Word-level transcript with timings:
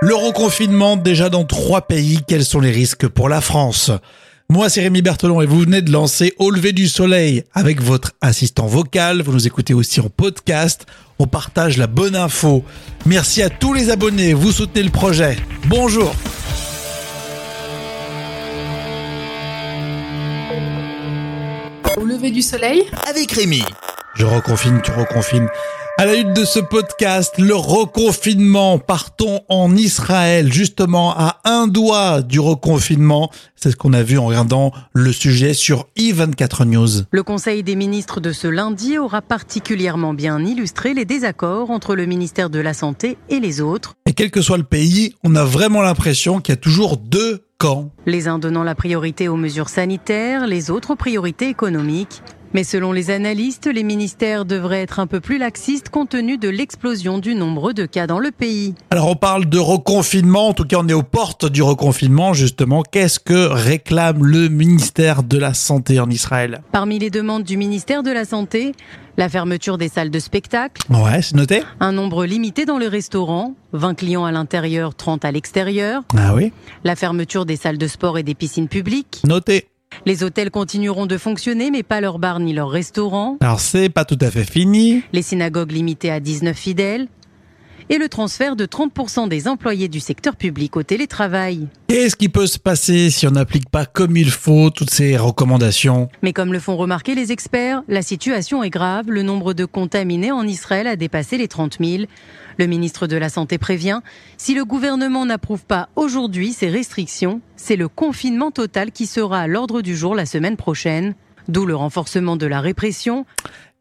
Le 0.00 0.14
reconfinement 0.14 0.96
déjà 0.96 1.28
dans 1.28 1.42
trois 1.44 1.82
pays, 1.82 2.20
quels 2.28 2.44
sont 2.44 2.60
les 2.60 2.70
risques 2.70 3.08
pour 3.08 3.28
la 3.28 3.40
France? 3.40 3.90
Moi 4.48 4.68
c'est 4.68 4.80
Rémi 4.80 5.02
Berthelon 5.02 5.42
et 5.42 5.46
vous 5.46 5.58
venez 5.60 5.82
de 5.82 5.90
lancer 5.90 6.34
Au 6.38 6.50
lever 6.50 6.72
du 6.72 6.86
soleil 6.86 7.42
avec 7.52 7.82
votre 7.82 8.12
assistant 8.20 8.66
vocal, 8.66 9.22
vous 9.22 9.32
nous 9.32 9.48
écoutez 9.48 9.74
aussi 9.74 10.00
en 10.00 10.08
podcast, 10.08 10.86
on 11.18 11.26
partage 11.26 11.78
la 11.78 11.88
bonne 11.88 12.14
info. 12.14 12.64
Merci 13.06 13.42
à 13.42 13.50
tous 13.50 13.74
les 13.74 13.90
abonnés, 13.90 14.34
vous 14.34 14.52
soutenez 14.52 14.84
le 14.84 14.90
projet. 14.90 15.36
Bonjour 15.66 16.14
Au 21.96 22.04
lever 22.04 22.30
du 22.30 22.42
soleil? 22.42 22.84
Avec 23.08 23.32
Rémi. 23.32 23.64
Je 24.14 24.24
reconfine, 24.24 24.80
tu 24.80 24.92
reconfines. 24.92 25.48
À 26.00 26.06
la 26.06 26.14
lutte 26.14 26.32
de 26.32 26.44
ce 26.44 26.60
podcast, 26.60 27.38
le 27.38 27.56
reconfinement. 27.56 28.78
Partons 28.78 29.40
en 29.48 29.74
Israël, 29.74 30.52
justement 30.52 31.12
à 31.16 31.40
un 31.42 31.66
doigt 31.66 32.22
du 32.22 32.38
reconfinement. 32.38 33.32
C'est 33.56 33.72
ce 33.72 33.76
qu'on 33.76 33.92
a 33.92 34.04
vu 34.04 34.16
en 34.16 34.26
regardant 34.26 34.70
le 34.92 35.10
sujet 35.10 35.54
sur 35.54 35.88
i24 35.98 36.66
News. 36.66 36.88
Le 37.10 37.22
Conseil 37.24 37.64
des 37.64 37.74
ministres 37.74 38.20
de 38.20 38.30
ce 38.30 38.46
lundi 38.46 38.96
aura 38.96 39.22
particulièrement 39.22 40.14
bien 40.14 40.38
illustré 40.38 40.94
les 40.94 41.04
désaccords 41.04 41.72
entre 41.72 41.96
le 41.96 42.06
ministère 42.06 42.48
de 42.48 42.60
la 42.60 42.74
Santé 42.74 43.18
et 43.28 43.40
les 43.40 43.60
autres. 43.60 43.94
Et 44.06 44.12
quel 44.12 44.30
que 44.30 44.40
soit 44.40 44.56
le 44.56 44.62
pays, 44.62 45.16
on 45.24 45.34
a 45.34 45.42
vraiment 45.42 45.82
l'impression 45.82 46.40
qu'il 46.40 46.52
y 46.52 46.58
a 46.58 46.60
toujours 46.60 46.96
deux 46.96 47.42
camps. 47.58 47.90
Les 48.06 48.28
uns 48.28 48.38
donnant 48.38 48.62
la 48.62 48.76
priorité 48.76 49.26
aux 49.26 49.36
mesures 49.36 49.68
sanitaires, 49.68 50.46
les 50.46 50.70
autres 50.70 50.92
aux 50.92 50.96
priorités 50.96 51.48
économiques. 51.48 52.22
Mais 52.54 52.64
selon 52.64 52.92
les 52.92 53.10
analystes, 53.10 53.66
les 53.66 53.82
ministères 53.82 54.44
devraient 54.44 54.82
être 54.82 55.00
un 55.00 55.06
peu 55.06 55.20
plus 55.20 55.38
laxistes 55.38 55.90
compte 55.90 56.10
tenu 56.10 56.38
de 56.38 56.48
l'explosion 56.48 57.18
du 57.18 57.34
nombre 57.34 57.72
de 57.72 57.84
cas 57.86 58.06
dans 58.06 58.18
le 58.18 58.30
pays. 58.30 58.74
Alors 58.90 59.08
on 59.08 59.16
parle 59.16 59.46
de 59.46 59.58
reconfinement, 59.58 60.48
en 60.48 60.54
tout 60.54 60.64
cas 60.64 60.78
on 60.80 60.88
est 60.88 60.94
aux 60.94 61.02
portes 61.02 61.46
du 61.46 61.62
reconfinement 61.62 62.32
justement. 62.32 62.82
Qu'est-ce 62.82 63.20
que 63.20 63.48
réclame 63.48 64.24
le 64.24 64.48
ministère 64.48 65.22
de 65.22 65.38
la 65.38 65.54
Santé 65.54 66.00
en 66.00 66.08
Israël? 66.08 66.62
Parmi 66.72 66.98
les 66.98 67.10
demandes 67.10 67.44
du 67.44 67.56
ministère 67.56 68.02
de 68.02 68.10
la 68.10 68.24
Santé, 68.24 68.72
la 69.18 69.28
fermeture 69.28 69.78
des 69.78 69.88
salles 69.88 70.10
de 70.10 70.18
spectacle. 70.18 70.80
Ouais, 70.90 71.20
c'est 71.20 71.34
noté. 71.34 71.62
Un 71.80 71.92
nombre 71.92 72.24
limité 72.24 72.64
dans 72.64 72.78
le 72.78 72.86
restaurant, 72.86 73.54
20 73.72 73.94
clients 73.94 74.24
à 74.24 74.32
l'intérieur, 74.32 74.94
30 74.94 75.24
à 75.24 75.32
l'extérieur. 75.32 76.02
Ah 76.16 76.34
oui. 76.34 76.52
La 76.84 76.96
fermeture 76.96 77.44
des 77.44 77.56
salles 77.56 77.78
de 77.78 77.86
sport 77.88 78.16
et 78.16 78.22
des 78.22 78.34
piscines 78.34 78.68
publiques. 78.68 79.20
Noté. 79.26 79.66
Les 80.06 80.22
hôtels 80.22 80.50
continueront 80.50 81.06
de 81.06 81.18
fonctionner, 81.18 81.70
mais 81.70 81.82
pas 81.82 82.00
leurs 82.00 82.18
bars 82.18 82.40
ni 82.40 82.52
leurs 82.52 82.70
restaurants. 82.70 83.36
Alors 83.40 83.60
c'est 83.60 83.88
pas 83.88 84.04
tout 84.04 84.18
à 84.20 84.30
fait 84.30 84.44
fini. 84.44 85.02
Les 85.12 85.22
synagogues 85.22 85.72
limitées 85.72 86.10
à 86.10 86.20
19 86.20 86.56
fidèles. 86.56 87.08
Et 87.90 87.96
le 87.96 88.10
transfert 88.10 88.54
de 88.54 88.66
30% 88.66 89.28
des 89.28 89.48
employés 89.48 89.88
du 89.88 89.98
secteur 89.98 90.36
public 90.36 90.76
au 90.76 90.82
télétravail. 90.82 91.68
Qu'est-ce 91.88 92.16
qui 92.16 92.28
peut 92.28 92.46
se 92.46 92.58
passer 92.58 93.08
si 93.08 93.26
on 93.26 93.30
n'applique 93.30 93.70
pas 93.70 93.86
comme 93.86 94.14
il 94.14 94.30
faut 94.30 94.68
toutes 94.68 94.90
ces 94.90 95.16
recommandations? 95.16 96.10
Mais 96.22 96.34
comme 96.34 96.52
le 96.52 96.58
font 96.58 96.76
remarquer 96.76 97.14
les 97.14 97.32
experts, 97.32 97.82
la 97.88 98.02
situation 98.02 98.62
est 98.62 98.68
grave. 98.68 99.06
Le 99.08 99.22
nombre 99.22 99.54
de 99.54 99.64
contaminés 99.64 100.32
en 100.32 100.46
Israël 100.46 100.86
a 100.86 100.96
dépassé 100.96 101.38
les 101.38 101.48
30 101.48 101.78
000. 101.82 102.04
Le 102.58 102.66
ministre 102.66 103.06
de 103.06 103.16
la 103.16 103.30
Santé 103.30 103.56
prévient, 103.56 104.00
si 104.36 104.54
le 104.54 104.66
gouvernement 104.66 105.24
n'approuve 105.24 105.64
pas 105.64 105.88
aujourd'hui 105.96 106.52
ces 106.52 106.68
restrictions, 106.68 107.40
c'est 107.56 107.76
le 107.76 107.88
confinement 107.88 108.50
total 108.50 108.92
qui 108.92 109.06
sera 109.06 109.40
à 109.40 109.46
l'ordre 109.46 109.80
du 109.80 109.96
jour 109.96 110.14
la 110.14 110.26
semaine 110.26 110.56
prochaine. 110.56 111.14
D'où 111.48 111.64
le 111.64 111.74
renforcement 111.74 112.36
de 112.36 112.44
la 112.46 112.60
répression. 112.60 113.24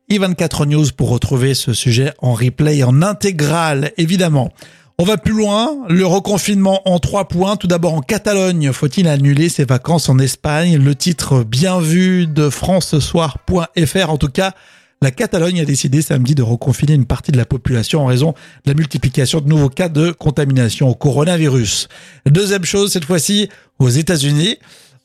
I24 0.09 0.67
News 0.67 0.86
pour 0.95 1.09
retrouver 1.09 1.53
ce 1.53 1.73
sujet 1.73 2.13
en 2.19 2.33
replay 2.33 2.81
en 2.83 3.02
intégrale, 3.02 3.91
évidemment. 3.97 4.53
On 4.97 5.03
va 5.03 5.17
plus 5.17 5.33
loin, 5.33 5.75
le 5.89 6.05
reconfinement 6.05 6.81
en 6.89 6.97
trois 6.99 7.27
points. 7.27 7.58
Tout 7.58 7.67
d'abord 7.67 7.94
en 7.94 8.02
Catalogne, 8.02 8.72
faut-il 8.72 9.08
annuler 9.08 9.49
ses 9.49 9.66
vacances 9.66 10.08
en 10.09 10.17
Espagne? 10.17 10.77
Le 10.77 10.95
titre 10.95 11.43
bien 11.43 11.80
vu 11.80 12.26
de 12.26 12.49
francesoir.fr 12.49 14.09
en 14.09 14.17
tout 14.17 14.30
cas. 14.30 14.54
La 15.02 15.11
Catalogne 15.11 15.59
a 15.61 15.65
décidé 15.65 16.02
samedi 16.02 16.33
de 16.33 16.42
reconfiner 16.42 16.93
une 16.93 17.05
partie 17.05 17.31
de 17.31 17.37
la 17.37 17.45
population 17.45 18.02
en 18.02 18.05
raison 18.08 18.33
de 18.65 18.71
la 18.71 18.73
multiplication 18.73 19.42
de 19.42 19.48
nouveaux 19.48 19.70
cas 19.70 19.89
de 19.89 20.11
contamination 20.11 20.89
au 20.89 20.95
coronavirus. 20.95 21.89
Deuxième 22.26 22.65
chose, 22.65 22.93
cette 22.93 23.05
fois-ci 23.05 23.49
aux 23.77 23.89
États-Unis. 23.89 24.58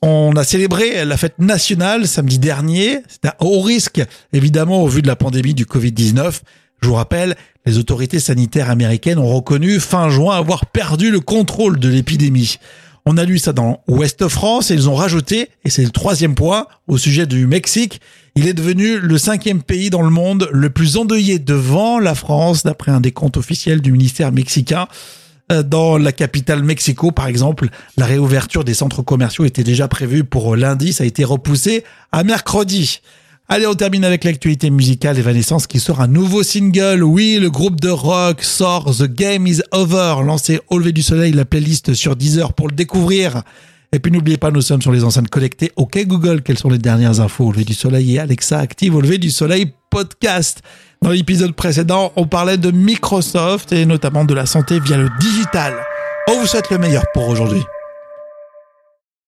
On 0.04 0.32
a 0.34 0.42
célébré 0.42 1.04
la 1.04 1.16
fête 1.16 1.38
nationale 1.38 2.08
samedi 2.08 2.40
dernier. 2.40 2.98
C'est 3.08 3.26
un 3.26 3.34
haut 3.38 3.60
risque, 3.60 4.02
évidemment, 4.32 4.82
au 4.82 4.88
vu 4.88 5.00
de 5.00 5.06
la 5.06 5.14
pandémie 5.14 5.54
du 5.54 5.64
Covid-19. 5.64 6.40
Je 6.82 6.88
vous 6.88 6.94
rappelle, 6.94 7.36
les 7.66 7.78
autorités 7.78 8.18
sanitaires 8.18 8.68
américaines 8.68 9.20
ont 9.20 9.32
reconnu 9.32 9.78
fin 9.78 10.10
juin 10.10 10.36
avoir 10.36 10.66
perdu 10.66 11.12
le 11.12 11.20
contrôle 11.20 11.78
de 11.78 11.88
l'épidémie. 11.88 12.58
On 13.06 13.16
a 13.16 13.24
lu 13.24 13.38
ça 13.38 13.52
dans 13.52 13.80
Ouest 13.86 14.26
France 14.26 14.72
et 14.72 14.74
ils 14.74 14.88
ont 14.88 14.96
rajouté, 14.96 15.50
et 15.64 15.70
c'est 15.70 15.84
le 15.84 15.90
troisième 15.90 16.34
point, 16.34 16.66
au 16.88 16.98
sujet 16.98 17.26
du 17.26 17.46
Mexique, 17.46 18.00
il 18.34 18.48
est 18.48 18.54
devenu 18.54 18.98
le 18.98 19.19
cinquième 19.19 19.62
pays 19.62 19.90
dans 19.90 20.02
le 20.02 20.10
monde 20.10 20.48
le 20.52 20.70
plus 20.70 20.96
endeuillé 20.96 21.38
devant 21.38 22.00
la 22.00 22.16
France, 22.16 22.64
d'après 22.64 22.90
un 22.90 23.00
décompte 23.00 23.36
officiel 23.36 23.80
du 23.80 23.92
ministère 23.92 24.32
mexicain. 24.32 24.88
Dans 25.60 25.98
la 25.98 26.12
capitale 26.12 26.62
Mexico, 26.62 27.10
par 27.10 27.26
exemple, 27.26 27.68
la 27.96 28.06
réouverture 28.06 28.64
des 28.64 28.74
centres 28.74 29.02
commerciaux 29.02 29.44
était 29.44 29.64
déjà 29.64 29.86
prévue 29.88 30.24
pour 30.24 30.56
lundi, 30.56 30.92
ça 30.92 31.04
a 31.04 31.06
été 31.06 31.24
repoussé 31.24 31.84
à 32.10 32.24
mercredi. 32.24 33.00
Allez, 33.48 33.66
on 33.66 33.74
termine 33.74 34.04
avec 34.04 34.24
l'actualité 34.24 34.70
musicale 34.70 35.18
Evanescence 35.18 35.66
qui 35.66 35.78
sort 35.78 36.00
un 36.00 36.06
nouveau 36.06 36.42
single. 36.42 37.02
Oui, 37.02 37.38
le 37.38 37.50
groupe 37.50 37.80
de 37.80 37.90
rock 37.90 38.42
sort 38.42 38.96
The 38.96 39.04
Game 39.04 39.46
is 39.46 39.60
Over. 39.72 40.22
Lancez 40.24 40.60
au 40.70 40.78
lever 40.78 40.92
du 40.92 41.02
soleil 41.02 41.32
la 41.32 41.44
playlist 41.44 41.92
sur 41.92 42.16
Deezer 42.16 42.54
pour 42.54 42.69
le 42.69 42.74
découvrir. 42.74 43.42
Et 43.94 43.98
puis 43.98 44.10
n'oubliez 44.10 44.38
pas, 44.38 44.50
nous 44.50 44.62
sommes 44.62 44.80
sur 44.80 44.91
les 44.91 45.04
enceintes 45.04 45.28
connectées. 45.28 45.70
Ok 45.76 45.98
Google, 46.06 46.42
quelles 46.42 46.58
sont 46.58 46.70
les 46.70 46.78
dernières 46.78 47.20
infos 47.20 47.47
au 47.47 47.53
lever 47.53 47.64
du 47.64 47.75
soleil 47.75 48.14
et 48.14 48.19
Alexa 48.19 48.58
active 48.58 48.94
au 48.94 49.03
lever 49.03 49.19
du 49.19 49.30
soleil 49.30 49.75
podcast. 49.91 50.62
Dans 51.03 51.10
l'épisode 51.10 51.53
précédent, 51.53 52.12
on 52.16 52.26
parlait 52.26 52.56
de 52.56 52.70
Microsoft 52.70 53.72
et 53.72 53.84
notamment 53.84 54.25
de 54.25 54.32
la 54.32 54.47
santé 54.47 54.81
via 54.81 54.97
le 54.97 55.10
digital. 55.20 55.75
On 56.31 56.41
vous 56.41 56.47
souhaite 56.47 56.70
le 56.70 56.78
meilleur 56.78 57.04
pour 57.12 57.28
aujourd'hui. 57.28 57.62